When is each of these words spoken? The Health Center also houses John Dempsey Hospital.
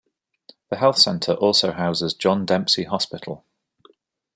The 0.71 0.77
Health 0.77 0.97
Center 0.97 1.33
also 1.33 1.73
houses 1.73 2.15
John 2.15 2.43
Dempsey 2.43 2.85
Hospital. 2.85 3.45